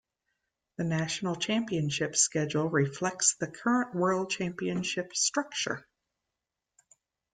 The 0.77 0.83
National 0.83 1.35
Championship 1.35 2.15
schedule 2.15 2.67
reflects 2.67 3.35
the 3.35 3.45
current 3.45 3.93
world 3.93 4.31
championship 4.31 5.13
structure. 5.15 5.85